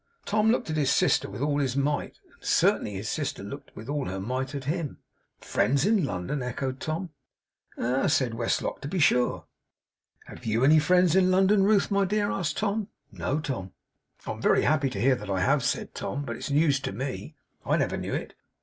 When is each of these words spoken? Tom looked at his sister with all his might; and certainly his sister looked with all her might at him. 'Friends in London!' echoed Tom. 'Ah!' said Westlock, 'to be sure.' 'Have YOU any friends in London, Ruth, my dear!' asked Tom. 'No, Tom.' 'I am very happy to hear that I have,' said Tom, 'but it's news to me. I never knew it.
Tom 0.25 0.49
looked 0.49 0.67
at 0.71 0.77
his 0.77 0.91
sister 0.91 1.29
with 1.29 1.41
all 1.43 1.59
his 1.59 1.77
might; 1.77 2.17
and 2.33 2.43
certainly 2.43 2.95
his 2.95 3.07
sister 3.07 3.43
looked 3.43 3.75
with 3.75 3.87
all 3.87 4.05
her 4.05 4.19
might 4.19 4.55
at 4.55 4.63
him. 4.63 4.97
'Friends 5.41 5.85
in 5.85 6.03
London!' 6.03 6.41
echoed 6.41 6.79
Tom. 6.79 7.11
'Ah!' 7.77 8.07
said 8.07 8.33
Westlock, 8.33 8.81
'to 8.81 8.87
be 8.87 8.97
sure.' 8.97 9.45
'Have 10.25 10.43
YOU 10.43 10.65
any 10.65 10.79
friends 10.79 11.15
in 11.15 11.29
London, 11.29 11.61
Ruth, 11.61 11.91
my 11.91 12.03
dear!' 12.05 12.31
asked 12.31 12.57
Tom. 12.57 12.87
'No, 13.11 13.39
Tom.' 13.39 13.73
'I 14.25 14.31
am 14.31 14.41
very 14.41 14.63
happy 14.63 14.89
to 14.89 14.99
hear 14.99 15.13
that 15.13 15.29
I 15.29 15.41
have,' 15.41 15.63
said 15.63 15.93
Tom, 15.93 16.25
'but 16.25 16.35
it's 16.35 16.49
news 16.49 16.79
to 16.79 16.91
me. 16.91 17.35
I 17.63 17.77
never 17.77 17.95
knew 17.95 18.15
it. 18.15 18.33